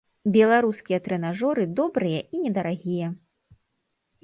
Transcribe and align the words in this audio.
Беларускія 0.35 0.99
трэнажоры 1.07 1.63
добрыя 1.81 2.21
і 2.25 2.37
недарагія. 2.47 3.13